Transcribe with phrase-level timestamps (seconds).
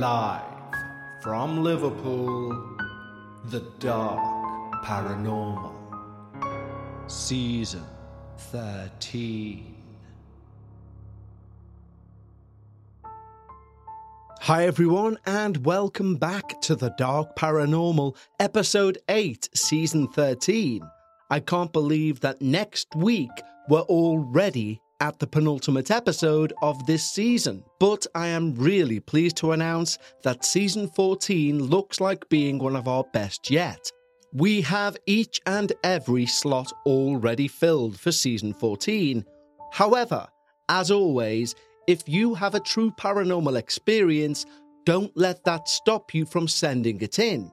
[0.00, 0.40] Live
[1.20, 2.58] from Liverpool,
[3.50, 5.74] The Dark Paranormal,
[7.06, 7.84] Season
[8.38, 9.76] 13.
[14.40, 20.80] Hi, everyone, and welcome back to The Dark Paranormal, Episode 8, Season 13.
[21.28, 23.28] I can't believe that next week
[23.68, 29.52] we're already at the penultimate episode of this season, but I am really pleased to
[29.52, 33.90] announce that season 14 looks like being one of our best yet.
[34.32, 39.24] We have each and every slot already filled for season 14.
[39.72, 40.28] However,
[40.68, 41.54] as always,
[41.86, 44.46] if you have a true paranormal experience,
[44.84, 47.50] don't let that stop you from sending it in.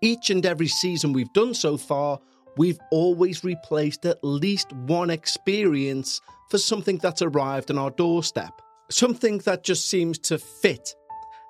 [0.00, 2.18] Each and every season we've done so far,
[2.56, 6.20] we've always replaced at least one experience
[6.52, 10.94] for something that's arrived on our doorstep, something that just seems to fit.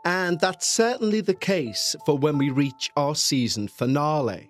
[0.04, 4.48] And that's certainly the case for when we reach our season finale.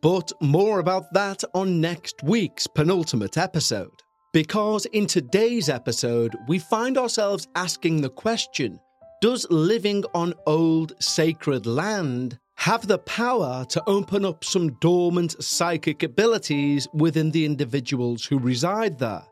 [0.00, 4.00] But more about that on next week's penultimate episode.
[4.32, 8.80] Because in today's episode, we find ourselves asking the question
[9.20, 16.02] Does living on old sacred land have the power to open up some dormant psychic
[16.02, 19.22] abilities within the individuals who reside there?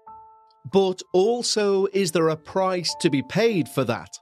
[0.72, 4.19] But also, is there a price to be paid for that?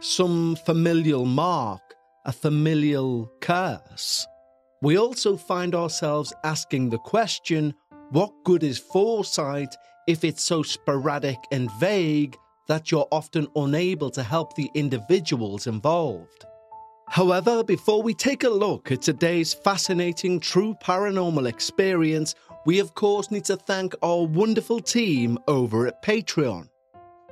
[0.00, 1.80] Some familial mark,
[2.24, 4.26] a familial curse?
[4.82, 7.74] We also find ourselves asking the question
[8.10, 9.74] what good is foresight
[10.06, 12.36] if it's so sporadic and vague
[12.68, 16.44] that you're often unable to help the individuals involved?
[17.08, 22.34] However, before we take a look at today's fascinating true paranormal experience,
[22.66, 26.68] we of course need to thank our wonderful team over at Patreon.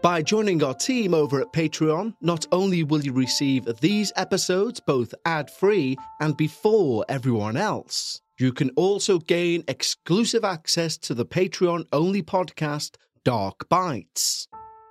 [0.00, 5.12] By joining our team over at Patreon, not only will you receive these episodes both
[5.24, 11.84] ad free and before everyone else, you can also gain exclusive access to the Patreon
[11.92, 14.46] only podcast, Dark Bites.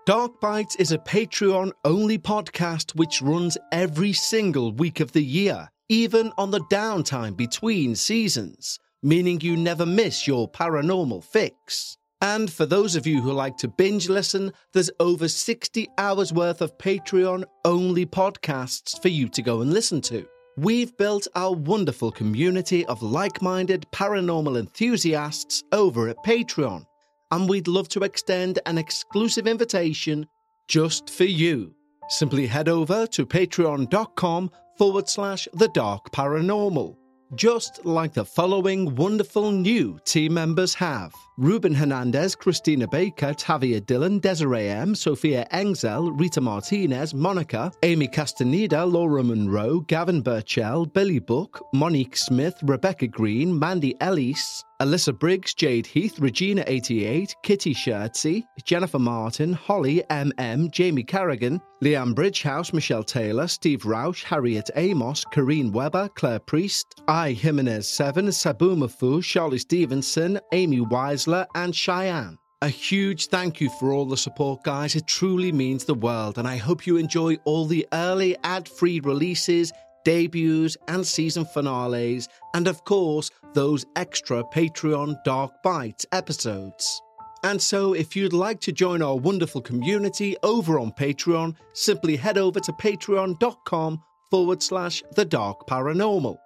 [0.05, 5.69] Dark Bites is a Patreon only podcast which runs every single week of the year,
[5.87, 11.97] even on the downtime between seasons meaning you never miss your paranormal fix.
[12.21, 16.61] And for those of you who like to binge listen, there's over 60 hours worth
[16.61, 20.25] of Patreon only podcasts for you to go and listen to.
[20.55, 26.85] We've built our wonderful community of like minded paranormal enthusiasts over at Patreon,
[27.31, 30.25] and we'd love to extend an exclusive invitation
[30.69, 31.75] just for you.
[32.07, 36.95] Simply head over to patreon.com forward slash the dark paranormal
[37.35, 41.13] just like the following wonderful new team members have.
[41.37, 48.85] Ruben Hernandez, Christina Baker, Tavia Dillon, Desiree M, Sophia Engzel, Rita Martinez, Monica, Amy Castaneda,
[48.85, 55.87] Laura Monroe, Gavin Burchell, Billy Book, Monique Smith, Rebecca Green, Mandy Ellis, Alyssa Briggs, Jade
[55.87, 63.85] Heath, Regina88, Kitty Schertzy, Jennifer Martin, Holly MM, Jamie Carrigan, Liam Bridgehouse, Michelle Taylor, Steve
[63.85, 70.81] Rausch, Harriet Amos, Kareen Weber, Claire Priest, I Jimenez 7, Sabu Mafu, Charlie Stevenson, Amy
[70.81, 72.37] Weisler, and Cheyenne.
[72.61, 74.97] A huge thank you for all the support, guys.
[74.97, 78.99] It truly means the world, and I hope you enjoy all the early ad free
[78.99, 79.71] releases
[80.03, 87.01] debuts, and season finales, and of course, those extra Patreon Dark Bites episodes.
[87.43, 92.37] And so, if you'd like to join our wonderful community over on Patreon, simply head
[92.37, 96.37] over to patreon.com forward slash the dark paranormal.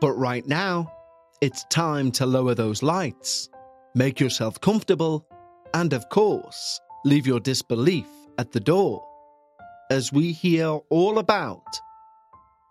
[0.00, 0.92] But right now,
[1.40, 3.48] it's time to lower those lights,
[3.94, 5.26] make yourself comfortable,
[5.72, 8.06] and of course, leave your disbelief
[8.38, 9.04] at the door
[9.90, 11.80] as we hear all about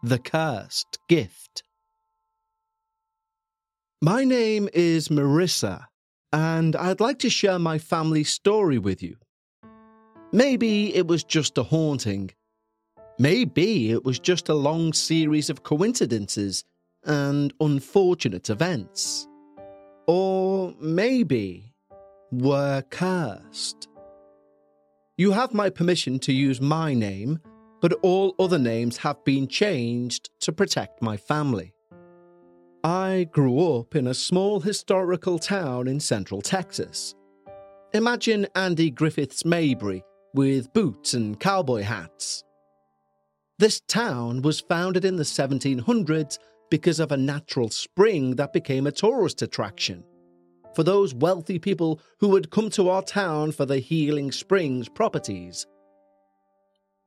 [0.03, 1.63] the Cursed Gift.
[3.99, 5.85] My name is Marissa,
[6.31, 9.17] and I'd like to share my family story with you.
[10.31, 12.29] Maybe it was just a haunting.
[13.17, 16.63] Maybe it was just a long series of coincidences
[17.03, 19.27] and unfortunate events.
[20.05, 21.73] Or maybe
[22.31, 23.87] we're cursed.
[25.17, 27.39] You have my permission to use my name
[27.87, 31.73] but all other names have been changed to protect my family.
[32.83, 37.15] I grew up in a small historical town in central Texas.
[37.93, 40.03] Imagine Andy Griffith's Mayberry
[40.33, 42.43] with boots and cowboy hats.
[43.57, 46.39] This town was founded in the 1700s
[46.69, 50.03] because of a natural spring that became a tourist attraction.
[50.75, 55.65] For those wealthy people who would come to our town for the healing springs properties.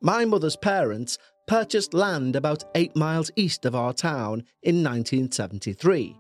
[0.03, 6.17] My mother's parents purchased land about eight miles east of our town in 1973.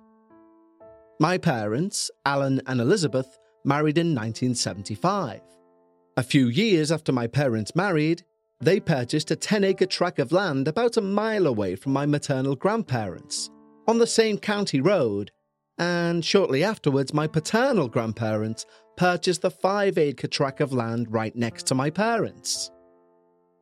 [1.19, 5.41] My parents, Alan and Elizabeth, married in 1975.
[6.19, 8.23] A few years after my parents married,
[8.61, 12.56] they purchased a 10 acre tract of land about a mile away from my maternal
[12.56, 13.49] grandparents,
[13.88, 15.31] on the same county road,
[15.79, 18.67] and shortly afterwards, my paternal grandparents
[18.99, 22.71] purchased the 5 acre tract of land right next to my parents.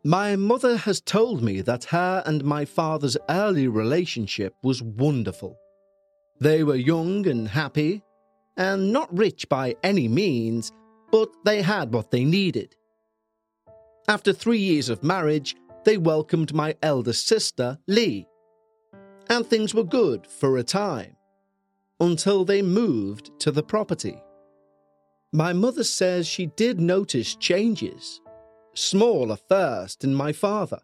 [0.09, 5.59] My mother has told me that her and my father's early relationship was wonderful.
[6.41, 8.03] They were young and happy,
[8.57, 10.73] and not rich by any means,
[11.13, 12.75] but they had what they needed.
[14.09, 18.27] After three years of marriage, they welcomed my eldest sister, Lee.
[19.29, 21.17] And things were good for a time,
[22.01, 24.23] until they moved to the property.
[25.35, 28.23] My mother says she did notice changes,
[28.79, 30.81] small first, in my father.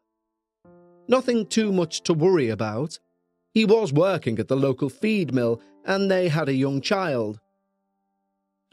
[1.06, 2.98] Nothing too much to worry about.
[3.52, 7.40] He was working at the local feed mill and they had a young child.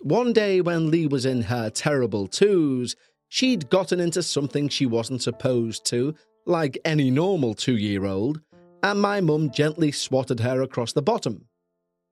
[0.01, 2.95] One day, when Lee was in her terrible twos,
[3.27, 6.15] she'd gotten into something she wasn't supposed to,
[6.45, 8.41] like any normal two year old,
[8.81, 11.45] and my mum gently swatted her across the bottom.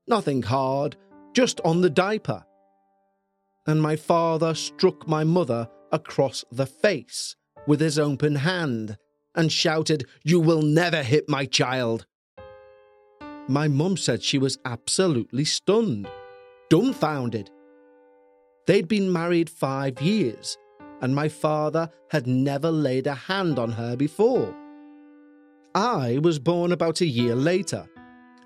[0.08, 0.98] Nothing hard,
[1.34, 2.46] just on the diaper.
[3.66, 7.36] And my father struck my mother across the face
[7.68, 8.98] with his open hand
[9.36, 12.06] and shouted, You will never hit my child.
[13.48, 16.08] My mum said she was absolutely stunned,
[16.70, 17.50] dumbfounded.
[18.68, 20.58] They'd been married five years,
[21.02, 24.56] and my father had never laid a hand on her before.
[25.74, 27.88] I was born about a year later,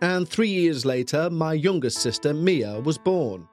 [0.02, 3.48] and three years later, my youngest sister, Mia, was born.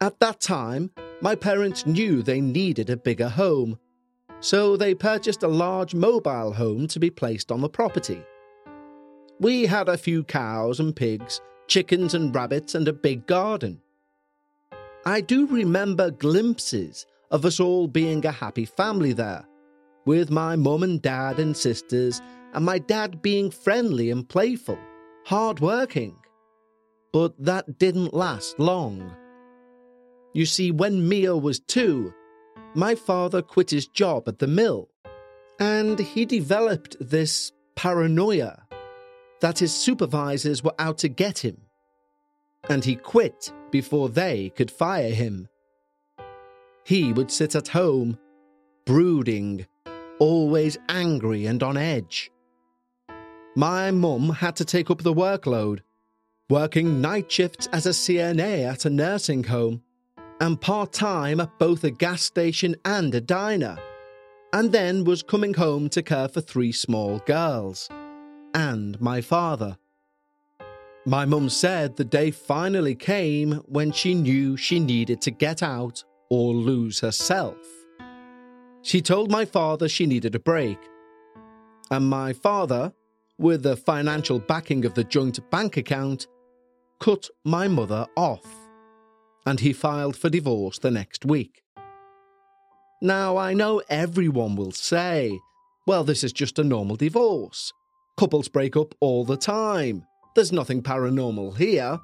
[0.00, 3.78] At that time, my parents knew they needed a bigger home,
[4.40, 8.22] so they purchased a large mobile home to be placed on the property.
[9.40, 13.80] We had a few cows and pigs, chickens and rabbits, and a big garden.
[15.04, 19.44] I do remember glimpses of us all being a happy family there,
[20.06, 22.20] with my mum and dad and sisters,
[22.54, 24.78] and my dad being friendly and playful,
[25.24, 26.16] hard working.
[27.12, 29.14] But that didn't last long.
[30.38, 32.14] You see, when Mia was two,
[32.72, 34.88] my father quit his job at the mill,
[35.58, 38.62] and he developed this paranoia
[39.40, 41.62] that his supervisors were out to get him,
[42.70, 45.48] and he quit before they could fire him.
[46.84, 48.16] He would sit at home,
[48.86, 49.66] brooding,
[50.20, 52.30] always angry and on edge.
[53.56, 55.80] My mum had to take up the workload,
[56.48, 59.82] working night shifts as a CNA at a nursing home
[60.40, 63.78] and part time at both a gas station and a diner,
[64.52, 67.88] and then was coming home to care for three small girls
[68.54, 69.76] and my father.
[71.04, 76.04] My mum said the day finally came when she knew she needed to get out
[76.28, 77.56] or lose herself.
[78.82, 80.78] She told my father she needed a break.
[81.90, 82.92] And my father,
[83.38, 86.26] with the financial backing of the joint bank account,
[87.00, 88.67] cut my mother off.
[89.48, 91.62] And he filed for divorce the next week.
[93.00, 95.38] Now, I know everyone will say,
[95.86, 97.72] well, this is just a normal divorce.
[98.18, 100.04] Couples break up all the time.
[100.34, 101.98] There's nothing paranormal here.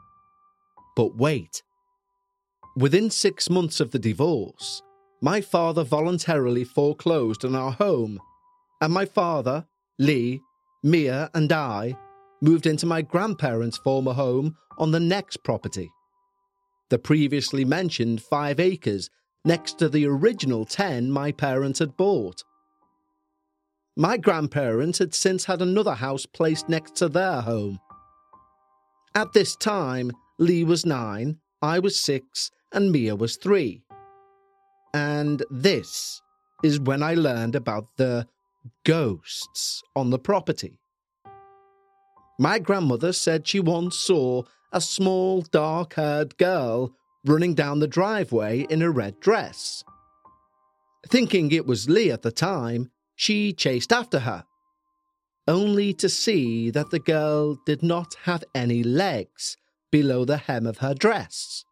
[0.96, 1.62] But wait.
[2.78, 4.80] Within six months of the divorce,
[5.20, 8.20] my father voluntarily foreclosed on our home,
[8.80, 9.66] and my father,
[9.98, 10.40] Lee,
[10.82, 11.94] Mia, and I
[12.40, 15.90] moved into my grandparents' former home on the next property.
[16.94, 19.10] The previously mentioned five acres
[19.44, 22.44] next to the original 10 my parents had bought.
[23.96, 27.80] My grandparents had since had another house placed next to their home,
[29.16, 33.82] at this time, Lee was nine, I was six, and Mia was three.
[34.94, 36.22] And this
[36.62, 38.28] is when I learned about the
[38.84, 40.78] ghosts on the property.
[42.38, 44.44] My grandmother said she once saw
[44.74, 49.82] a small, dark haired girl running down the driveway in a red dress.
[51.08, 54.44] Thinking it was Lee at the time, she chased after her
[55.46, 59.56] only to see that the girl did not have any legs
[59.90, 61.64] below the hem of her dress.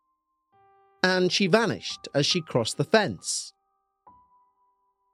[1.03, 3.53] And she vanished as she crossed the fence.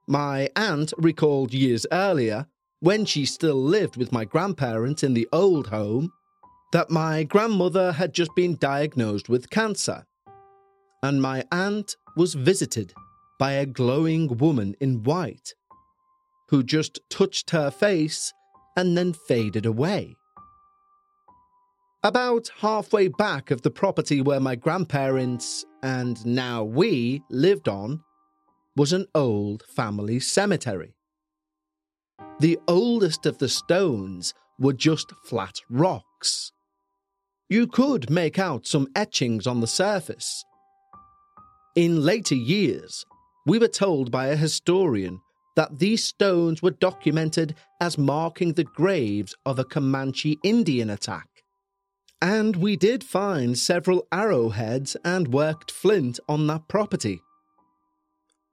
[0.06, 2.46] My aunt recalled years earlier,
[2.80, 6.12] when she still lived with my grandparents in the old home,
[6.72, 10.04] that my grandmother had just been diagnosed with cancer.
[11.02, 12.92] And my aunt was visited
[13.38, 15.54] by a glowing woman in white
[16.48, 18.32] who just touched her face
[18.76, 20.16] and then faded away.
[22.02, 28.02] About halfway back of the property where my grandparents, and now we, lived on,
[28.76, 30.94] was an old family cemetery.
[32.38, 36.52] The oldest of the stones were just flat rocks.
[37.50, 40.44] You could make out some etchings on the surface.
[41.74, 43.06] In later years,
[43.46, 45.20] we were told by a historian
[45.56, 51.26] that these stones were documented as marking the graves of a Comanche Indian attack.
[52.20, 57.22] And we did find several arrowheads and worked flint on that property.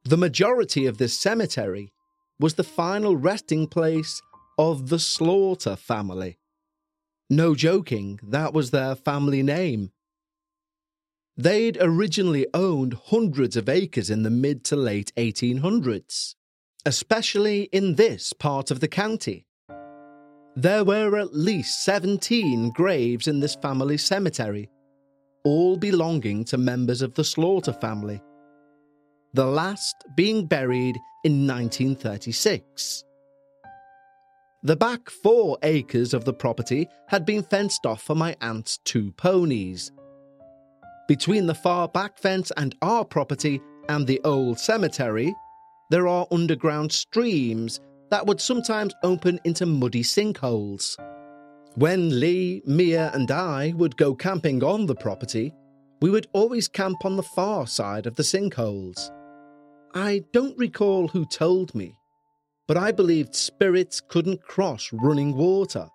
[0.05, 1.91] The majority of this cemetery
[2.39, 4.21] was the final resting place
[4.57, 6.37] of the Slaughter family.
[7.29, 9.91] No joking, that was their family name.
[11.37, 16.35] They'd originally owned hundreds of acres in the mid to late 1800s,
[16.85, 19.47] especially in this part of the county.
[20.55, 24.69] There were at least 17 graves in this family cemetery,
[25.43, 28.21] all belonging to members of the Slaughter family.
[29.33, 33.03] The last being buried in 1936.
[34.65, 39.11] The back four acres of the property had been fenced off for my aunt's two
[39.11, 39.91] ponies.
[41.07, 45.35] Between the far back fence and our property and the old cemetery,
[45.91, 47.79] there are underground streams
[48.09, 50.97] that would sometimes open into muddy sinkholes.
[51.75, 55.53] When Lee, Mia, and I would go camping on the property,
[56.01, 59.11] we would always camp on the far side of the sinkholes.
[59.93, 61.99] I don't recall who told me,
[62.67, 65.89] but I believed spirits couldn't cross running water.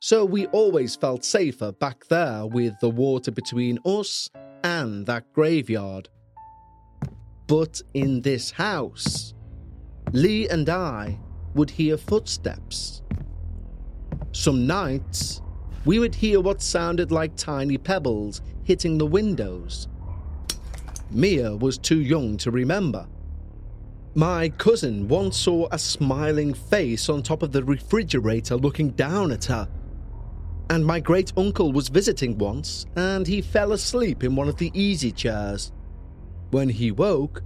[0.00, 4.28] So we always felt safer back there with the water between us
[4.62, 6.08] and that graveyard.
[7.46, 9.32] But in this house,
[10.12, 11.18] Lee and I
[11.54, 13.02] would hear footsteps.
[14.32, 15.40] Some nights,
[15.86, 19.88] we would hear what sounded like tiny pebbles hitting the windows.
[21.10, 23.06] Mia was too young to remember.
[24.16, 29.44] My cousin once saw a smiling face on top of the refrigerator looking down at
[29.44, 29.68] her.
[30.70, 34.70] And my great uncle was visiting once and he fell asleep in one of the
[34.72, 35.70] easy chairs.
[36.50, 37.42] When he woke,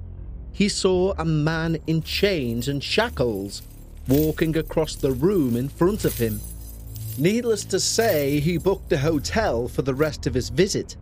[0.52, 3.62] he saw a man in chains and shackles
[4.06, 6.40] walking across the room in front of him.
[7.18, 10.96] Needless to say, he booked a hotel for the rest of his visit.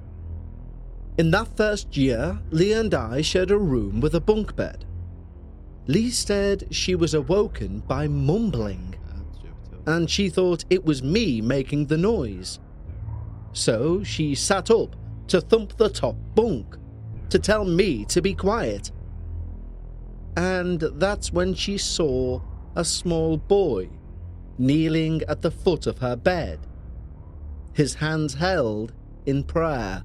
[1.19, 4.87] In that first year, Lee and I shared a room with a bunk bed.
[5.89, 8.95] Lee said she was awoken by mumbling,
[9.87, 12.61] and she thought it was me making the noise.
[13.55, 14.95] So she sat up
[15.29, 16.77] to thump the top bunk
[17.31, 18.93] to tell me to be quiet.
[20.37, 22.43] And that's when she saw
[22.77, 23.89] a small boy
[24.59, 26.61] kneeling at the foot of her bed,
[27.73, 28.93] his hands held
[29.25, 30.03] in prayer.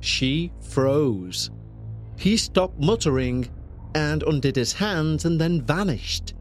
[0.00, 1.50] She froze.
[2.18, 3.48] He stopped muttering
[3.96, 6.34] and undid his hands and then vanished.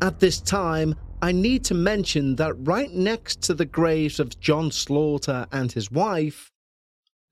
[0.00, 4.70] At this time, I need to mention that right next to the graves of John
[4.70, 6.52] Slaughter and his wife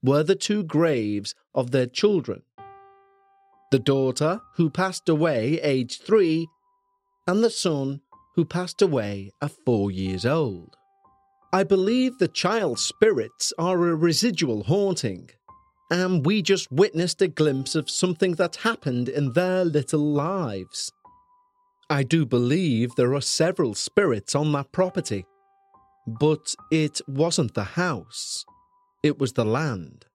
[0.03, 2.43] were the two graves of their children.
[3.71, 6.49] The daughter, who passed away aged three,
[7.29, 8.01] and the son
[8.35, 10.77] who passed away at four years old.
[11.53, 15.31] I believe the child spirits are a residual haunting,
[15.91, 20.93] and we just witnessed a glimpse of something that happened in their little lives.
[21.89, 25.27] I do believe there are several spirits on that property,
[26.07, 28.45] but it wasn't the house,
[29.03, 30.07] it was the land.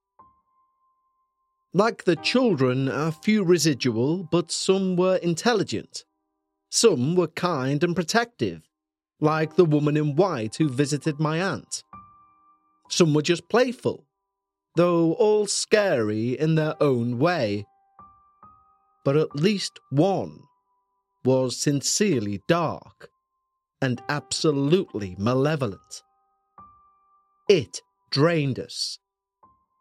[1.74, 6.04] Like the children, a few residual, but some were intelligent.
[6.70, 8.62] Some were kind and protective,
[9.20, 11.84] like the woman in white who visited my aunt.
[12.88, 14.06] Some were just playful,
[14.76, 17.64] though all scary in their own way.
[19.04, 20.40] But at least one
[21.24, 23.08] was sincerely dark
[23.80, 26.02] and absolutely malevolent.
[27.48, 27.80] It
[28.10, 28.98] drained us.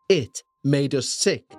[0.10, 1.56] It made us sick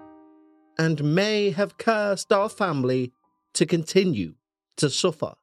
[0.78, 3.12] and may have cursed our family
[3.54, 4.34] to continue
[4.76, 5.34] to suffer.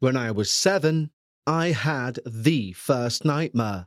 [0.00, 1.10] When I was seven,
[1.46, 3.86] I had the first nightmare.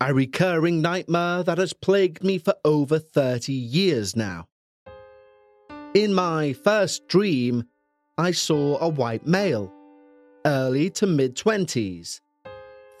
[0.00, 4.48] A recurring nightmare that has plagued me for over 30 years now.
[5.94, 7.64] In my first dream,
[8.18, 9.72] I saw a white male,
[10.44, 12.20] early to mid 20s,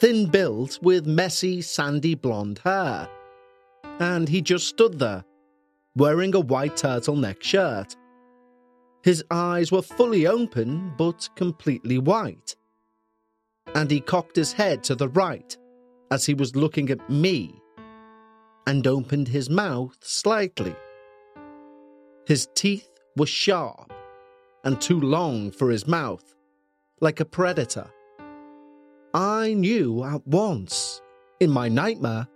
[0.00, 3.08] thin built with messy, sandy blonde hair.
[4.00, 5.24] And he just stood there,
[5.94, 7.96] wearing a white turtleneck shirt.
[9.02, 12.56] His eyes were fully open but completely white.
[13.76, 15.54] And he cocked his head to the right
[16.10, 17.60] as he was looking at me
[18.66, 20.74] and opened his mouth slightly.
[22.26, 23.92] His teeth were sharp
[24.64, 26.34] and too long for his mouth,
[27.02, 27.88] like a predator.
[29.12, 31.02] I knew at once,
[31.38, 32.26] in my nightmare,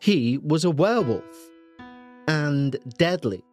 [0.00, 1.50] he was a werewolf
[2.26, 3.44] and deadly.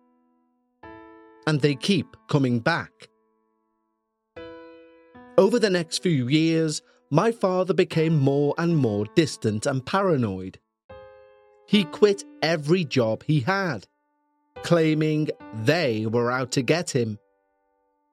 [1.46, 3.10] And they keep coming back.
[5.38, 10.58] Over the next few years, my father became more and more distant and paranoid.
[11.68, 13.86] He quit every job he had,
[14.64, 17.20] claiming they were out to get him.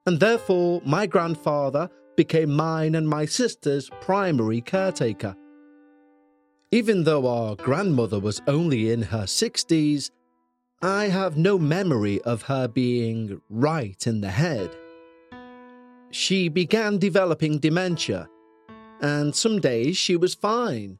[0.05, 5.35] And therefore, my grandfather became mine and my sister's primary caretaker.
[6.71, 10.11] Even though our grandmother was only in her 60s,
[10.81, 14.75] I have no memory of her being right in the head.
[16.11, 18.27] She began developing dementia,
[19.01, 20.99] and some days she was fine,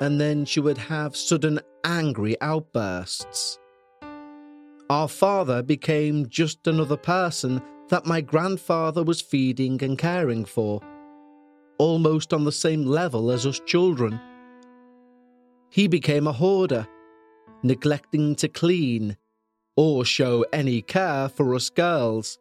[0.00, 3.58] and then she would have sudden angry outbursts.
[4.90, 10.80] Our father became just another person that my grandfather was feeding and caring for,
[11.78, 14.20] almost on the same level as us children.
[15.70, 16.86] He became a hoarder,
[17.62, 19.16] neglecting to clean
[19.76, 22.38] or show any care for us girls.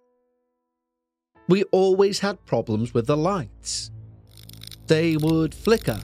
[1.49, 3.91] We always had problems with the lights.
[4.87, 5.99] They would flicker,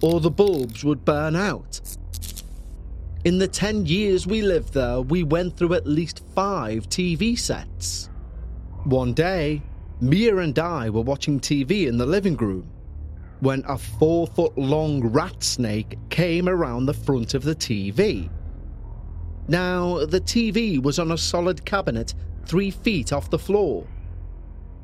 [0.00, 1.80] or the bulbs would burn out.
[3.24, 8.08] In the 10 years we lived there, we went through at least five TV sets.
[8.84, 9.62] One day,
[10.00, 12.68] Mia and I were watching TV in the living room
[13.40, 18.30] when a four foot long rat snake came around the front of the TV.
[19.48, 22.14] Now, the TV was on a solid cabinet
[22.46, 23.86] three feet off the floor.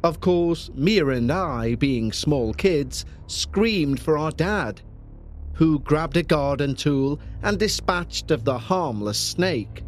[0.05, 4.81] Of course, Mia and I, being small kids, screamed for our dad,
[5.55, 9.83] who grabbed a garden tool and dispatched of the harmless snake.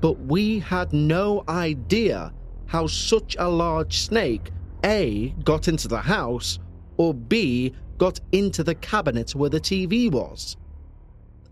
[0.00, 2.32] But we had no idea
[2.66, 4.50] how such a large snake
[4.82, 6.58] A got into the house
[6.96, 10.56] or B got into the cabinet where the TV was.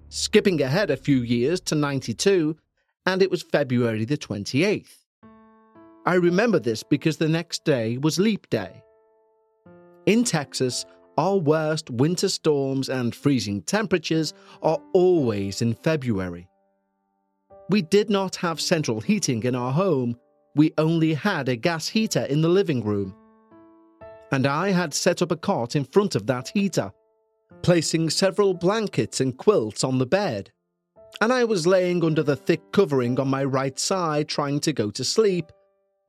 [0.08, 2.56] Skipping ahead a few years to 92,
[3.04, 4.99] and it was February the 28th.
[6.10, 8.82] I remember this because the next day was leap day.
[10.06, 10.84] In Texas,
[11.16, 16.48] our worst winter storms and freezing temperatures are always in February.
[17.68, 20.16] We did not have central heating in our home,
[20.56, 23.14] we only had a gas heater in the living room
[24.32, 26.90] and I had set up a cot in front of that heater,
[27.62, 30.50] placing several blankets and quilts on the bed.
[31.20, 34.90] And I was laying under the thick covering on my right side trying to go
[34.90, 35.52] to sleep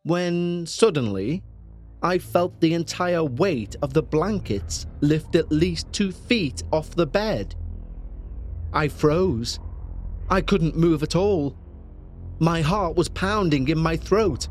[0.03, 1.43] when suddenly
[2.01, 7.05] I felt the entire weight of the blankets lift at least two feet off the
[7.05, 7.55] bed.
[8.73, 9.59] I froze.
[10.29, 11.55] I couldn't move at all.
[12.39, 14.47] My heart was pounding in my throat.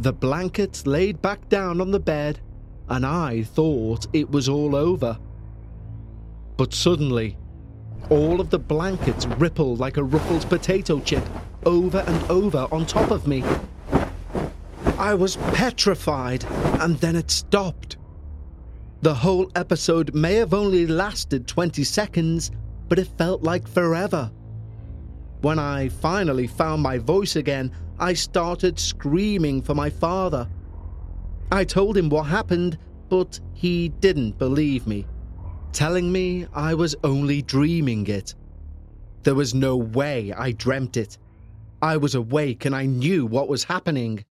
[0.00, 2.40] The blankets laid back down on the bed
[2.88, 5.18] and I thought it was all over.
[6.58, 7.38] But suddenly,
[8.10, 11.24] all of the blankets rippled like a ruffled potato chip
[11.64, 13.42] over and over on top of me.
[14.98, 16.44] I was petrified,
[16.80, 17.96] and then it stopped.
[19.02, 22.50] The whole episode may have only lasted 20 seconds,
[22.88, 24.30] but it felt like forever.
[25.40, 30.48] When I finally found my voice again, I started screaming for my father.
[31.50, 35.06] I told him what happened, but he didn't believe me,
[35.72, 38.34] telling me I was only dreaming it.
[39.22, 41.18] There was no way I dreamt it.
[41.80, 44.24] I was awake and I knew what was happening.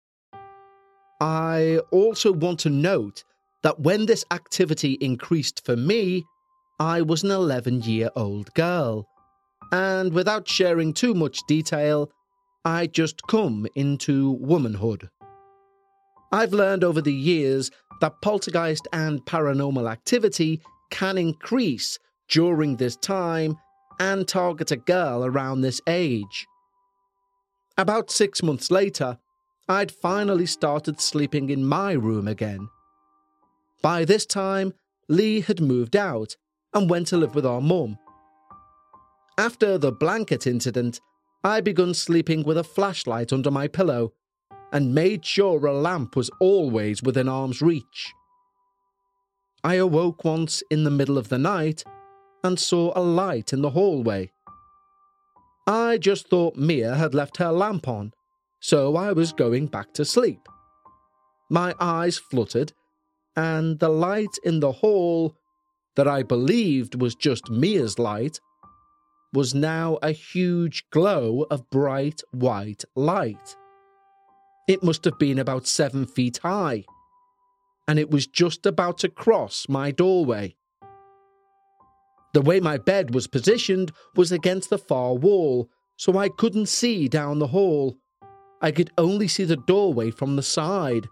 [1.19, 3.23] I also want to note
[3.63, 6.23] that when this activity increased for me,
[6.79, 9.05] I was an 11 year old girl.
[9.71, 12.09] And without sharing too much detail,
[12.63, 15.09] I just come into womanhood.
[16.31, 17.69] I've learned over the years
[18.01, 23.57] that poltergeist and paranormal activity can increase during this time
[23.99, 26.47] and target a girl around this age.
[27.77, 29.17] About six months later,
[29.69, 32.69] I'd finally started sleeping in my room again.
[33.83, 34.73] By this time,
[35.07, 36.35] Lee had moved out
[36.73, 37.99] and went to live with our mum.
[39.37, 40.99] After the blanket incident,
[41.43, 44.11] I begun sleeping with a flashlight under my pillow
[44.73, 48.13] and made sure a lamp was always within arm's reach.
[49.63, 51.83] I awoke once in the middle of the night
[52.43, 54.31] and saw a light in the hallway.
[55.67, 58.13] I just thought Mia had left her lamp on,
[58.59, 60.47] so I was going back to sleep.
[61.49, 62.73] My eyes fluttered,
[63.35, 65.35] and the light in the hall,
[65.95, 68.39] that I believed was just Mia's light,
[69.33, 73.55] was now a huge glow of bright white light.
[74.67, 76.83] It must have been about seven feet high,
[77.87, 80.55] and it was just about to cross my doorway.
[82.33, 87.07] The way my bed was positioned was against the far wall, so I couldn't see
[87.07, 87.97] down the hall.
[88.61, 91.07] I could only see the doorway from the side.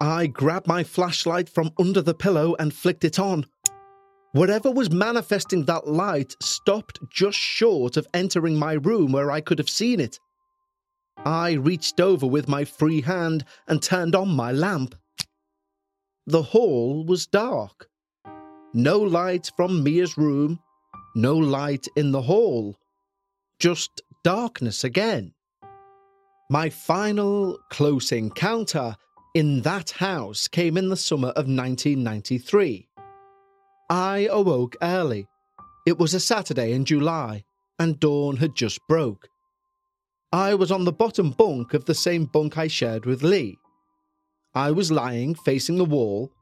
[0.00, 3.46] I grabbed my flashlight from under the pillow and flicked it on.
[4.32, 9.58] Whatever was manifesting that light stopped just short of entering my room where I could
[9.58, 10.20] have seen it.
[11.24, 14.94] I reached over with my free hand and turned on my lamp.
[16.26, 17.88] The hall was dark.
[18.72, 20.60] No light from Mia's room,
[21.16, 22.76] no light in the hall.
[23.58, 25.34] Just darkness again.
[26.52, 28.96] My final close encounter
[29.34, 32.88] in that house came in the summer of 1993.
[33.88, 35.28] I awoke early.
[35.86, 37.44] It was a Saturday in July,
[37.78, 39.28] and dawn had just broke.
[40.32, 43.56] I was on the bottom bunk of the same bunk I shared with Lee.
[44.52, 46.32] I was lying facing the wall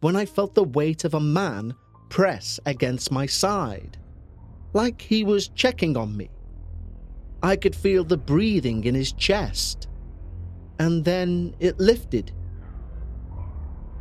[0.00, 1.74] when I felt the weight of a man
[2.08, 3.98] press against my side,
[4.72, 6.30] like he was checking on me.
[7.42, 9.88] I could feel the breathing in his chest,
[10.78, 12.32] and then it lifted.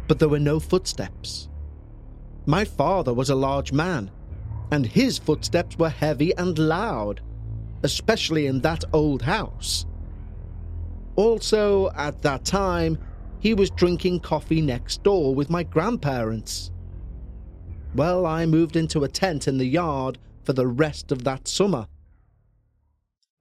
[0.07, 1.49] But there were no footsteps.
[2.45, 4.11] My father was a large man,
[4.71, 7.21] and his footsteps were heavy and loud,
[7.83, 9.85] especially in that old house.
[11.15, 12.97] Also, at that time,
[13.39, 16.71] he was drinking coffee next door with my grandparents.
[17.95, 21.87] Well, I moved into a tent in the yard for the rest of that summer.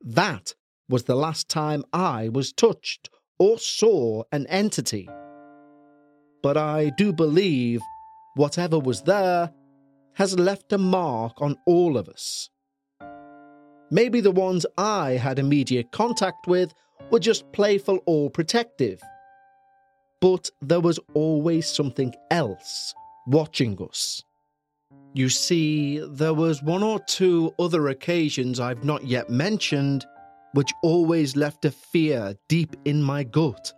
[0.02, 0.54] That
[0.88, 5.08] was the last time I was touched or saw an entity.
[6.42, 7.82] But I do believe
[8.34, 9.52] whatever was there
[10.14, 12.48] has left a mark on all of us.
[13.90, 16.72] Maybe the ones I had immediate contact with
[17.10, 19.00] were just playful or protective.
[20.20, 22.94] But there was always something else
[23.26, 24.22] watching us.
[25.14, 30.06] You see, there was one or two other occasions I've not yet mentioned
[30.52, 33.72] which always left a fear deep in my gut.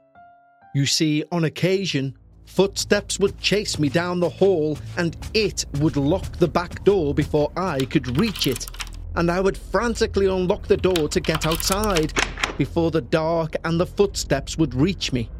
[0.74, 2.16] You see, on occasion,
[2.46, 7.50] Footsteps would chase me down the hall, and it would lock the back door before
[7.56, 8.66] I could reach it.
[9.14, 12.12] And I would frantically unlock the door to get outside
[12.58, 15.30] before the dark and the footsteps would reach me.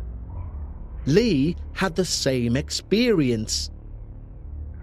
[1.04, 3.70] Lee had the same experience.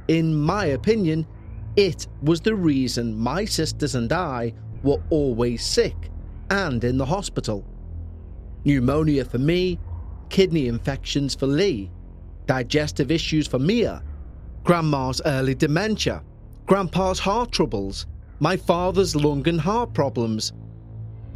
[0.09, 1.27] In my opinion,
[1.75, 6.09] it was the reason my sisters and I were always sick
[6.49, 7.63] and in the hospital.
[8.65, 9.77] Pneumonia for me,
[10.29, 11.91] kidney infections for Lee,
[12.47, 14.01] digestive issues for Mia,
[14.63, 16.23] Grandma's early dementia,
[16.65, 18.07] Grandpa's heart troubles,
[18.39, 20.53] my father's lung and heart problems.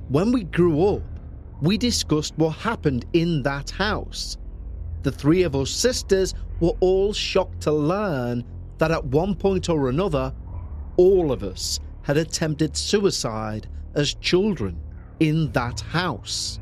[0.10, 1.04] When we grew up,
[1.62, 4.40] we discussed what happened in that house.
[5.04, 8.44] The three of us sisters were all shocked to learn
[8.84, 10.34] that at one point or another,
[10.98, 13.66] all of us had attempted suicide
[13.96, 14.78] as children
[15.22, 16.60] in that house.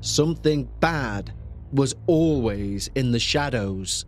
[0.00, 1.32] Something bad
[1.72, 4.04] was always in the shadows.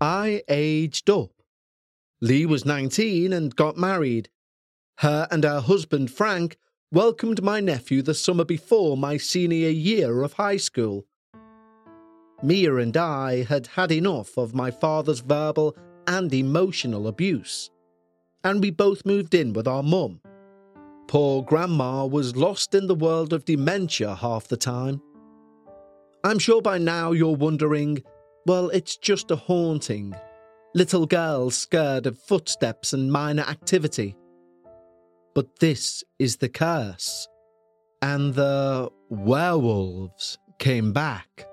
[0.00, 1.32] I aged up.
[2.20, 4.28] Lee was 19 and got married.
[4.98, 6.58] Her and her husband Frank
[6.92, 11.06] welcomed my nephew the summer before my senior year of high school.
[12.42, 17.70] Mia and I had had enough of my father's verbal and emotional abuse,
[18.44, 20.20] and we both moved in with our mum.
[21.08, 25.00] Poor Grandma was lost in the world of dementia half the time.
[26.24, 28.02] I'm sure by now you're wondering
[28.48, 30.14] well, it's just a haunting.
[30.74, 34.16] Little girls scared of footsteps and minor activity.
[35.34, 37.28] But this is the curse.
[38.00, 41.46] And the werewolves came back.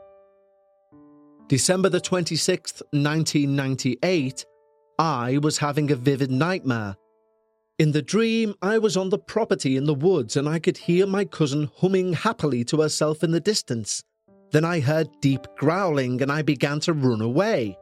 [1.48, 4.46] December the 26th, 1998,
[4.98, 6.96] I was having a vivid nightmare.
[7.78, 11.06] In the dream, I was on the property in the woods and I could hear
[11.06, 14.04] my cousin humming happily to herself in the distance.
[14.52, 17.78] Then I heard deep growling and I began to run away.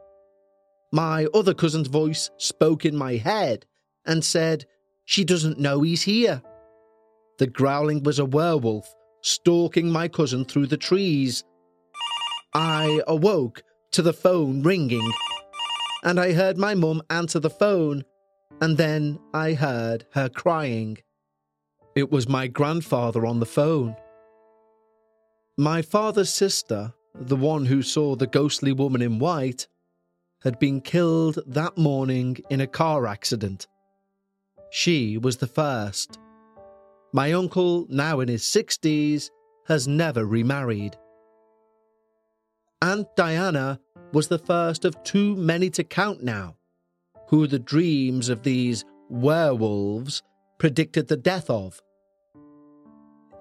[0.92, 3.64] My other cousin's voice spoke in my head
[4.04, 4.66] and said,
[5.06, 6.42] She doesn't know he's here.
[7.38, 11.44] The growling was a werewolf stalking my cousin through the trees.
[12.54, 13.62] I awoke
[13.92, 15.12] to the phone ringing,
[16.02, 18.04] and I heard my mum answer the phone
[18.60, 20.98] and then I heard her crying.
[21.94, 23.96] It was my grandfather on the phone.
[25.56, 29.68] My father's sister, the one who saw the ghostly woman in white,
[30.42, 33.66] had been killed that morning in a car accident.
[34.70, 36.18] She was the first.
[37.12, 39.30] My uncle, now in his 60s,
[39.68, 40.96] has never remarried.
[42.82, 43.80] Aunt Diana
[44.12, 46.56] was the first of too many to count now,
[47.28, 50.22] who the dreams of these werewolves
[50.58, 51.80] predicted the death of.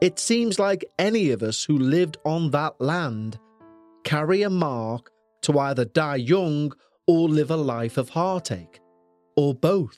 [0.02, 3.40] It seems like any of us who lived on that land
[4.04, 5.12] carry a mark
[5.44, 6.74] to either die young
[7.08, 8.80] or live a life of heartache,
[9.36, 9.98] or both.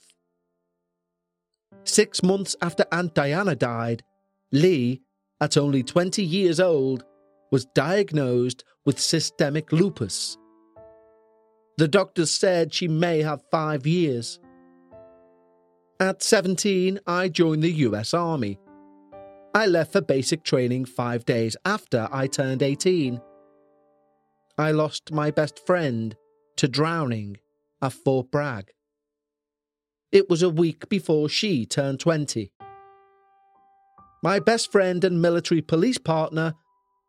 [1.84, 4.04] Six months after Aunt Diana died,
[4.52, 5.02] Lee,
[5.39, 7.04] at only 20 years old,
[7.52, 10.38] was diagnosed with systemic lupus.
[11.78, 14.39] The doctors said she may have five years.
[16.00, 18.60] At 17, I joined the US Army.
[19.54, 23.21] I left for basic training five days after I turned 18.
[24.58, 26.15] I lost my best friend
[26.58, 27.38] to drowning
[27.82, 28.71] at Fort Bragg.
[30.12, 32.52] It was a week before she turned 20.
[34.24, 36.54] My best friend and military police partner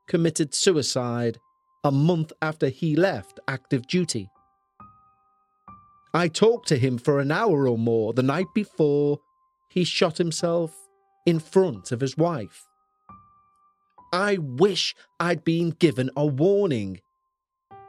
[0.09, 1.39] committed suicide
[1.87, 4.29] a month after he left active duty.
[6.13, 9.21] I talked to him for an hour or more the night before
[9.71, 10.75] he shot himself
[11.27, 12.67] in front of his wife.
[14.13, 17.03] I wish I'd been given a warning.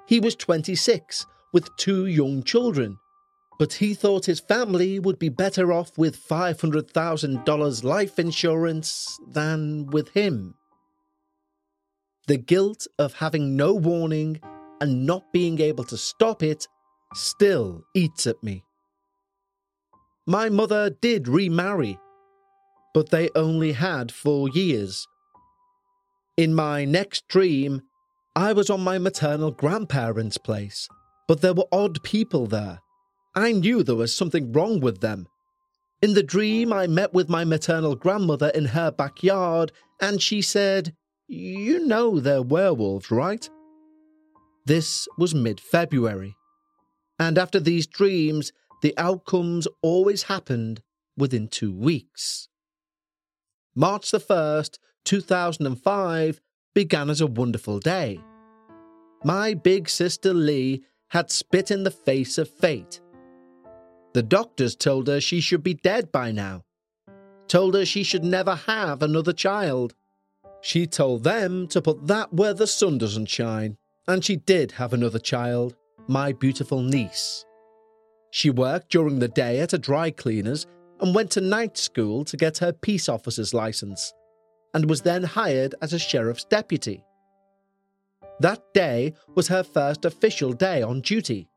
[0.06, 3.00] He was 26 with two young children,
[3.58, 10.10] but he thought his family would be better off with $500,000 life insurance than with
[10.10, 10.54] him.
[12.28, 14.42] The guilt of having no warning
[14.82, 16.68] and not being able to stop it
[17.14, 18.64] still eats at me.
[20.26, 21.98] My mother did remarry,
[22.94, 25.08] but they only had four years.
[26.36, 27.82] In my next dream,
[28.36, 30.90] I was on my maternal grandparents' place,
[31.30, 32.82] but there were odd people there.
[33.36, 35.28] I knew there was something wrong with them.
[36.02, 40.94] In the dream, I met with my maternal grandmother in her backyard, and she said,
[41.28, 43.50] You know they're werewolves, right?
[44.66, 46.36] This was mid February.
[47.20, 50.82] And after these dreams, the outcomes always happened
[51.18, 52.48] within two weeks.
[53.76, 56.40] March the 1st, 2005,
[56.74, 58.20] began as a wonderful day.
[59.24, 63.02] My big sister Lee had spit in the face of fate.
[64.14, 66.64] The doctors told her she should be dead by now,
[67.48, 69.96] told her she should never have another child.
[70.68, 74.92] She told them to put that where the sun doesn't shine, and she did have
[74.92, 75.78] another child
[76.10, 77.46] my beautiful niece.
[78.32, 80.68] She worked during the day at a dry cleaner's
[81.00, 84.14] and went to night school to get her peace officer's license,
[84.74, 87.02] and was then hired as a sheriff's deputy.
[88.42, 91.48] That day was her first official day on duty.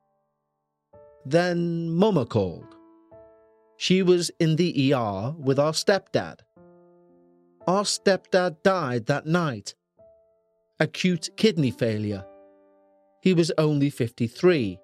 [1.27, 2.77] Then Mama called.
[3.77, 6.43] She was in the ER with our stepdad.
[7.71, 9.75] Our stepdad died that night.
[10.81, 12.25] Acute kidney failure
[13.21, 14.79] he was only 53.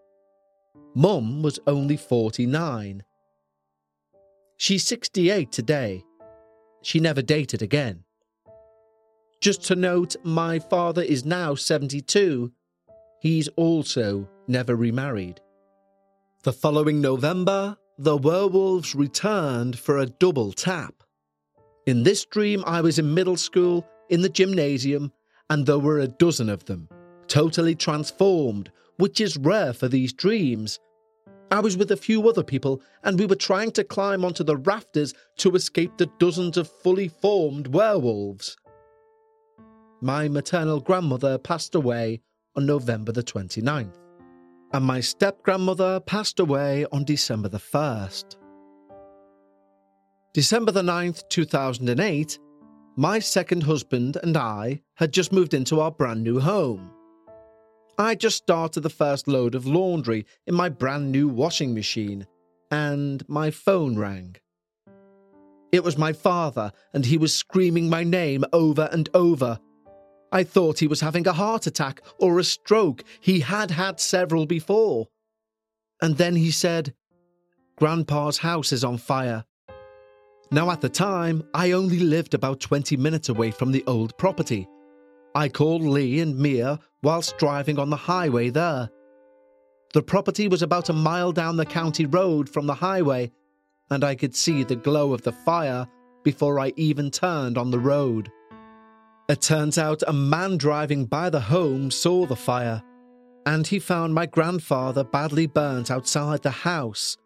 [0.94, 3.03] Mum was only 49.
[4.59, 6.05] She's 68 today.
[6.83, 8.05] She never dated again.
[9.40, 12.53] Just to note, my father is now 72.
[13.20, 15.40] He's also never remarried.
[16.44, 21.03] The following November, the werewolves returned for a double tap.
[21.87, 25.12] In this dream, I was in middle school, in the gymnasium,
[25.49, 26.88] and there were a dozen of them
[27.29, 30.79] totally transformed, which is rare for these dreams.
[31.51, 34.57] I was with a few other people, and we were trying to climb onto the
[34.57, 38.57] rafters to escape the dozens of fully formed werewolves.
[40.01, 42.20] My maternal grandmother passed away
[42.57, 43.96] on November the 29th,
[44.72, 48.37] and my step grandmother passed away on December the 1st.
[50.37, 52.38] December the 9th, 2008,
[52.94, 56.90] my second husband and I had just moved into our brand new home.
[57.96, 62.27] I just started the first load of laundry in my brand new washing machine,
[62.70, 64.37] and my phone rang.
[65.72, 69.59] It was my father, and he was screaming my name over and over.
[70.33, 73.05] I thought he was having a heart attack or a stroke.
[73.20, 75.07] He had had several before.
[76.03, 76.92] And then he said,
[77.79, 79.46] Grandpa's house is on fire.
[80.51, 84.69] Now, at the time, I only lived about 20 minutes away from the old property,
[85.37, 88.89] I called Lee and Mia whilst driving on the highway there.
[89.93, 93.31] The property was about a mile down the county road from the highway,
[93.91, 95.87] and I could see the glow of the fire
[96.25, 98.33] before I even turned on the road.
[99.29, 102.83] It turns out a man driving by the home saw the fire,
[103.45, 107.19] and he found my grandfather badly burnt outside the house.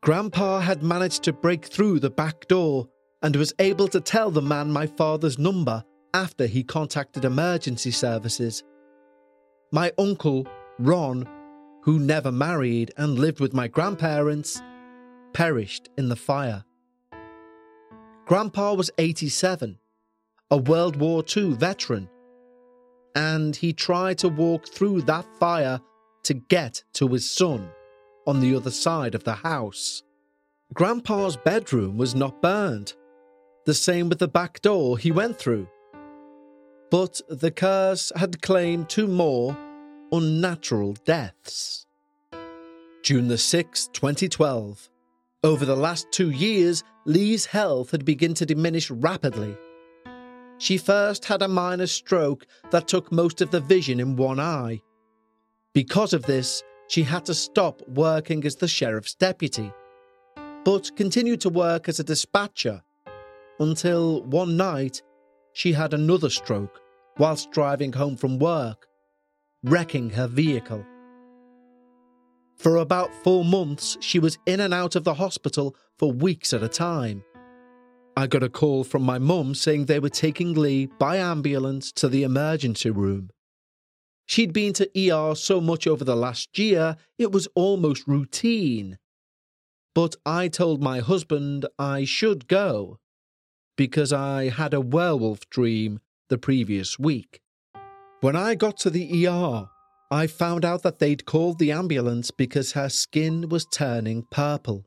[0.00, 2.88] Grandpa had managed to break through the back door
[3.22, 5.82] and was able to tell the man my father's number
[6.14, 8.62] after he contacted emergency services.
[9.72, 10.46] My uncle,
[10.78, 11.28] Ron,
[11.82, 14.62] who never married and lived with my grandparents,
[15.32, 16.64] perished in the fire.
[18.24, 19.78] Grandpa was 87
[20.50, 22.08] a World War II veteran,
[23.14, 25.80] and he tried to walk through that fire
[26.22, 27.68] to get to his son
[28.28, 30.04] on the other side of the house.
[30.72, 32.94] Grandpa's bedroom was not burned,
[33.66, 35.66] the same with the back door he went through.
[36.90, 39.56] But the curse had claimed two more
[40.12, 41.86] unnatural deaths.
[43.02, 44.88] June the 6th, 2012.
[45.42, 49.56] Over the last two years, Lee's health had begun to diminish rapidly
[50.58, 54.82] she first had a minor stroke that took most of the vision in one eye.
[55.72, 59.72] Because of this, she had to stop working as the sheriff's deputy,
[60.64, 62.82] but continued to work as a dispatcher
[63.60, 65.02] until one night
[65.52, 66.80] she had another stroke
[67.18, 68.86] whilst driving home from work,
[69.62, 70.84] wrecking her vehicle.
[72.56, 76.62] For about four months, she was in and out of the hospital for weeks at
[76.62, 77.22] a time.
[78.16, 82.08] I got a call from my mum saying they were taking Lee by ambulance to
[82.08, 83.30] the emergency room.
[84.28, 88.98] She'd been to ER so much over the last year, it was almost routine.
[89.94, 92.98] But I told my husband I should go
[93.74, 97.40] because I had a werewolf dream the previous week.
[98.20, 99.70] When I got to the ER,
[100.10, 104.84] I found out that they'd called the ambulance because her skin was turning purple,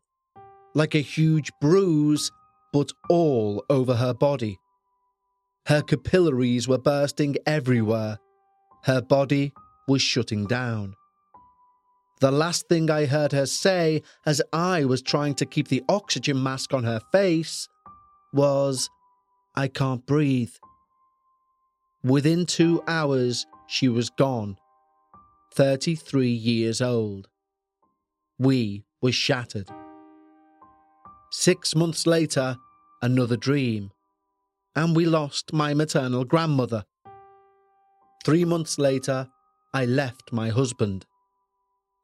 [0.75, 2.31] like a huge bruise
[2.71, 4.59] but all over her body.
[5.65, 8.19] Her capillaries were bursting everywhere.
[8.83, 9.53] Her body
[9.87, 10.95] was shutting down.
[12.19, 16.41] The last thing I heard her say as I was trying to keep the oxygen
[16.41, 17.67] mask on her face
[18.33, 18.89] was,
[19.55, 20.53] I can't breathe.
[22.03, 24.57] Within two hours, she was gone,
[25.53, 27.27] 33 years old.
[28.39, 29.69] We were shattered.
[31.31, 32.57] Six months later,
[33.01, 33.91] another dream,
[34.75, 36.85] and we lost my maternal grandmother.
[38.23, 39.27] Three months later,
[39.73, 41.05] I left my husband.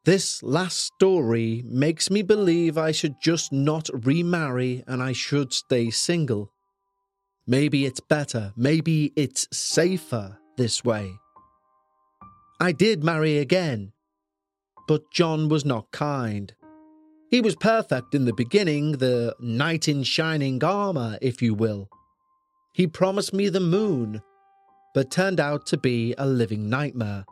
[0.05, 5.89] This last story makes me believe I should just not remarry and I should stay
[5.89, 6.51] single.
[7.45, 11.11] Maybe it's better, maybe it's safer this way.
[12.59, 13.91] I did marry again,
[14.87, 16.53] but John was not kind.
[17.29, 21.89] He was perfect in the beginning, the knight in shining armour, if you will.
[22.73, 24.21] He promised me the moon,
[24.97, 27.23] but turned out to be a living nightmare.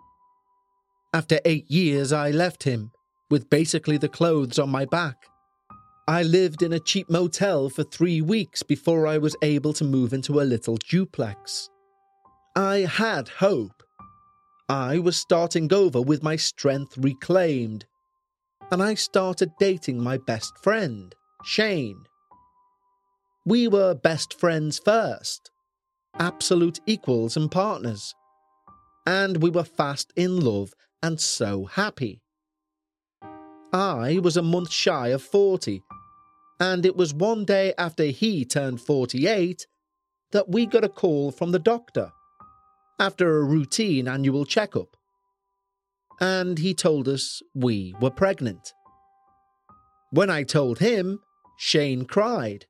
[1.15, 2.91] After eight years, I left him,
[3.31, 5.15] with basically the clothes on my back.
[6.07, 10.13] I lived in a cheap motel for three weeks before I was able to move
[10.13, 11.71] into a little duplex.
[12.55, 13.81] I had hope.
[14.69, 17.85] I was starting over with my strength reclaimed
[18.71, 22.03] and I started dating my best friend, Shane.
[23.43, 25.49] We were best friends first,
[26.19, 28.13] absolute equals and partners,
[29.05, 30.73] and we were fast in love
[31.03, 32.21] and so happy.
[33.73, 35.81] I was a month shy of 40,
[36.59, 39.67] and it was one day after he turned 48
[40.31, 42.11] that we got a call from the doctor
[42.99, 44.95] after a routine annual checkup
[46.19, 48.73] and he told us we were pregnant.
[50.11, 51.19] When I told him,
[51.57, 52.65] Shane cried,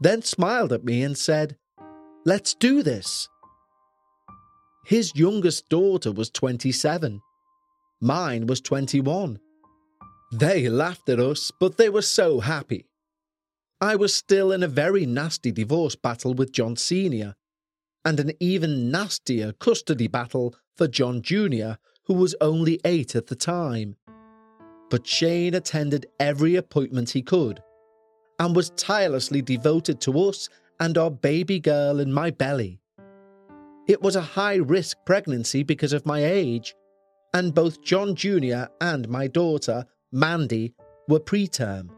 [0.00, 1.56] then smiled at me and said,
[2.26, 3.28] Let's do this.
[4.86, 7.20] His youngest daughter was 27.
[8.00, 9.38] Mine was 21.
[10.32, 12.86] They laughed at us, but they were so happy.
[13.78, 17.34] I was still in a very nasty divorce battle with John Sr.,
[18.06, 21.72] and an even nastier custody battle for John Jr.,
[22.06, 23.96] who was only eight at the time.
[24.88, 27.62] But Shane attended every appointment he could
[28.38, 30.48] and was tirelessly devoted to us
[30.84, 32.78] and our baby girl in my belly.
[33.88, 36.74] It was a high risk pregnancy because of my age,
[37.32, 38.64] and both John Jr.
[38.82, 40.74] and my daughter, Mandy,
[41.08, 41.88] were preterm.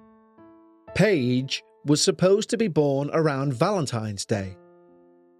[0.94, 4.56] Paige was supposed to be born around Valentine's Day,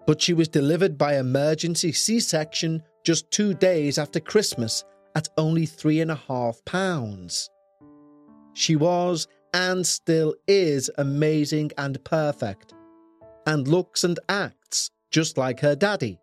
[0.09, 4.83] but she was delivered by emergency C section just two days after Christmas
[5.15, 7.49] at only three and a half pounds.
[8.55, 12.75] She was and still is amazing and perfect,
[13.47, 16.19] and looks and acts just like her daddy,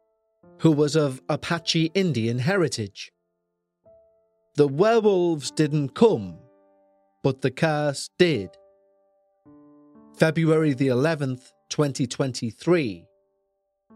[0.60, 3.12] who was of Apache Indian heritage.
[4.56, 6.38] The werewolves didn't come,
[7.24, 8.50] but the curse did.
[10.16, 13.08] February the 11th, 2023,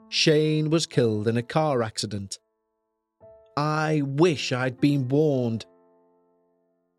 [0.10, 2.40] Shane was killed in a car accident.
[3.56, 5.66] I wish I'd been warned.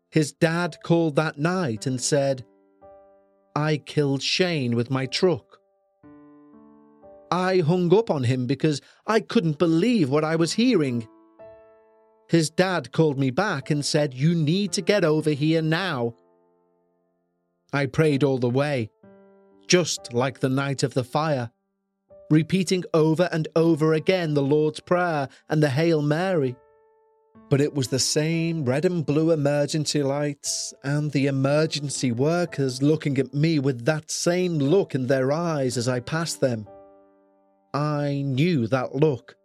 [0.09, 2.45] His dad called that night and said,
[3.55, 5.48] I killed Shane with my truck.
[7.31, 11.07] I hung up on him because I couldn't believe what I was hearing.
[12.27, 16.15] His dad called me back and said, You need to get over here now.
[17.73, 18.89] I prayed all the way,
[19.67, 21.51] just like the night of the fire,
[22.29, 26.55] repeating over and over again the Lord's Prayer and the Hail Mary.
[27.49, 33.17] But it was the same red and blue emergency lights and the emergency workers looking
[33.17, 36.67] at me with that same look in their eyes as I passed them.
[37.73, 39.35] I knew that look.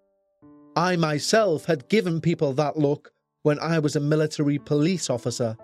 [0.76, 3.12] I myself had given people that look
[3.42, 5.56] when I was a military police officer,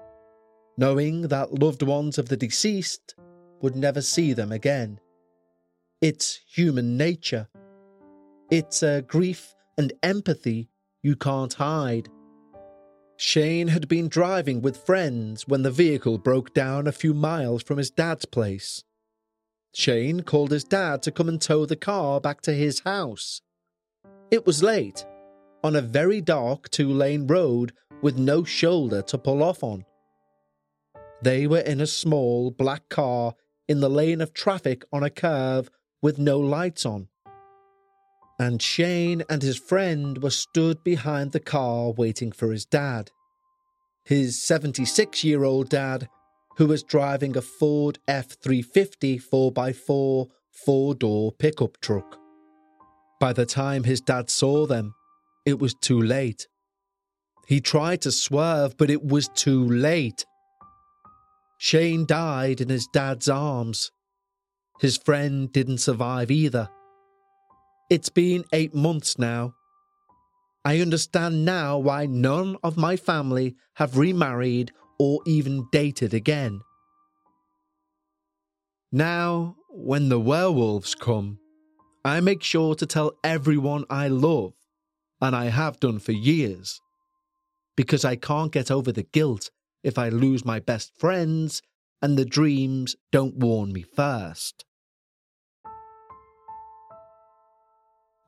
[0.76, 3.14] knowing that loved ones of the deceased
[3.62, 5.00] would never see them again.
[6.00, 7.48] It's human nature.
[8.50, 10.68] It's a grief and empathy
[11.02, 12.08] you can't hide.
[13.16, 17.78] Shane had been driving with friends when the vehicle broke down a few miles from
[17.78, 18.84] his dad's place.
[19.74, 23.40] Shane called his dad to come and tow the car back to his house.
[24.30, 25.04] It was late,
[25.62, 29.84] on a very dark two lane road with no shoulder to pull off on.
[31.22, 33.34] They were in a small black car
[33.68, 35.70] in the lane of traffic on a curve
[36.02, 37.08] with no lights on.
[38.38, 43.10] And Shane and his friend were stood behind the car waiting for his dad.
[44.02, 46.08] His 76 year old dad,
[46.60, 50.28] who was driving a Ford F 350 4x4
[50.66, 52.18] four door pickup truck.
[53.18, 54.92] By the time his dad saw them,
[55.46, 56.48] it was too late.
[57.46, 60.26] He tried to swerve, but it was too late.
[61.56, 63.90] Shane died in his dad's arms.
[64.80, 66.68] His friend didn't survive either.
[67.88, 69.54] It's been eight months now.
[70.62, 76.60] I understand now why none of my family have remarried or even dated again.
[78.92, 81.38] Now, when the werewolves come,
[82.04, 84.52] I make sure to tell everyone I love,
[85.18, 86.82] and I have done for years,
[87.78, 89.50] because I can't get over the guilt
[89.82, 91.62] if I lose my best friends
[92.02, 94.66] and the dreams don't warn me first.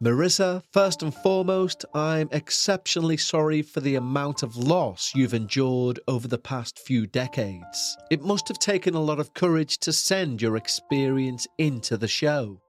[0.02, 6.26] Marissa, first and foremost, I'm exceptionally sorry for the amount of loss you've endured over
[6.26, 7.96] the past few decades.
[8.10, 12.60] It must have taken a lot of courage to send your experience into the show.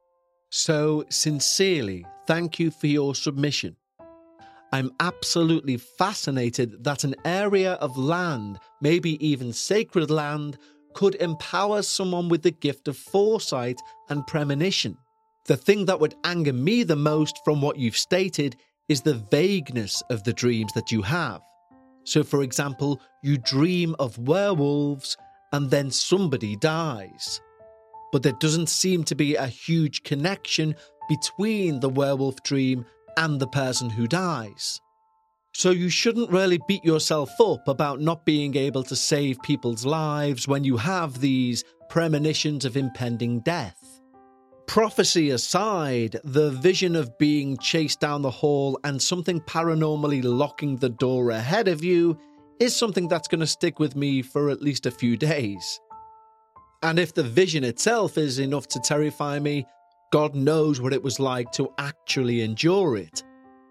[0.52, 3.78] So, sincerely, thank you for your submission.
[4.72, 10.60] I'm absolutely fascinated that an area of land, maybe even sacred land,
[10.94, 14.98] could empower someone with the gift of foresight and premonition.
[15.46, 18.56] The thing that would anger me the most from what you've stated
[18.88, 21.42] is the vagueness of the dreams that you have.
[22.06, 25.18] So, for example, you dream of werewolves
[25.52, 27.42] and then somebody dies.
[28.12, 30.76] But there doesn't seem to be a huge connection
[31.10, 32.86] between the werewolf dream
[33.18, 34.80] and the person who dies.
[35.54, 40.48] So, you shouldn't really beat yourself up about not being able to save people's lives
[40.48, 43.93] when you have these premonitions of impending death.
[44.74, 50.90] Prophecy aside, the vision of being chased down the hall and something paranormally locking the
[50.90, 52.18] door ahead of you
[52.60, 55.80] is something that's going to stick with me for at least a few days.
[56.82, 59.68] And if the vision itself is enough to terrify me,
[60.12, 63.22] God knows what it was like to actually endure it.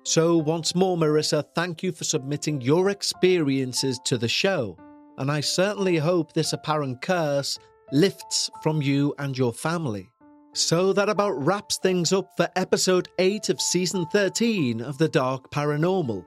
[0.04, 4.78] So, once more, Marissa, thank you for submitting your experiences to the show.
[5.18, 7.58] And I certainly hope this apparent curse
[7.90, 10.11] lifts from you and your family.
[10.54, 15.50] So that about wraps things up for episode 8 of season 13 of The Dark
[15.50, 16.26] Paranormal.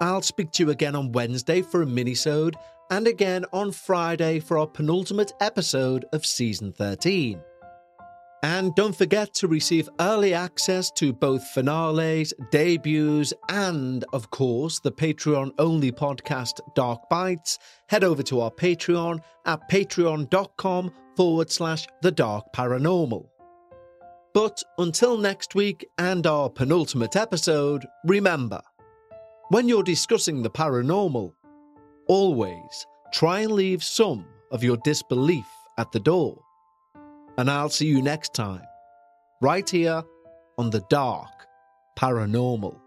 [0.00, 2.54] I'll speak to you again on Wednesday for a minisode
[2.90, 7.40] and again on Friday for our penultimate episode of season 13.
[8.42, 14.90] And don't forget to receive early access to both finales, debuts, and, of course, the
[14.90, 17.56] Patreon only podcast Dark Bites.
[17.88, 23.29] Head over to our Patreon at patreon.com forward slash the dark paranormal.
[24.32, 28.60] But until next week and our penultimate episode, remember
[29.48, 31.32] when you're discussing the paranormal,
[32.06, 35.46] always try and leave some of your disbelief
[35.78, 36.40] at the door.
[37.38, 38.62] And I'll see you next time,
[39.40, 40.04] right here
[40.58, 41.46] on the Dark
[41.98, 42.78] Paranormal.